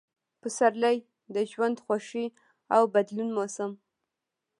پسرلی– 0.41 0.97
د 1.33 1.37
ژوند، 1.51 1.77
خوښۍ 1.85 2.27
او 2.75 2.81
بدلون 2.93 3.29
موسم 3.37 3.71